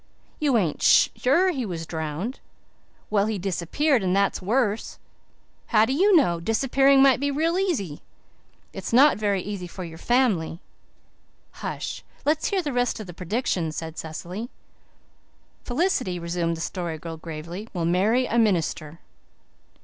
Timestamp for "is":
4.33-4.41